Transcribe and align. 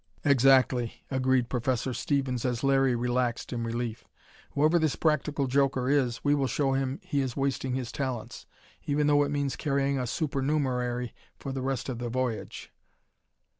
"Exactly!" 0.25 1.03
agreed 1.11 1.47
Professor 1.47 1.93
Stevens, 1.93 2.43
as 2.43 2.63
Larry 2.63 2.95
relaxed 2.95 3.53
in 3.53 3.63
relief. 3.63 4.03
"Whoever 4.53 4.79
this 4.79 4.95
practical 4.95 5.45
joker 5.45 5.91
is, 5.91 6.23
we 6.23 6.33
will 6.33 6.47
show 6.47 6.73
him 6.73 6.99
he 7.03 7.21
is 7.21 7.37
wasting 7.37 7.75
his 7.75 7.91
talents 7.91 8.47
even 8.87 9.05
though 9.05 9.21
it 9.21 9.29
means 9.29 9.55
carrying 9.55 9.99
a 9.99 10.07
supernumerary 10.07 11.13
for 11.37 11.51
the 11.51 11.61
rest 11.61 11.87
of 11.87 11.99
the 11.99 12.09
voyage." 12.09 12.71